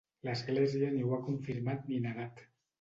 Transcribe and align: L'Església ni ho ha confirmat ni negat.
L'Església 0.27 0.89
ni 0.95 1.03
ho 1.09 1.13
ha 1.17 1.21
confirmat 1.29 1.87
ni 1.93 2.03
negat. 2.09 2.47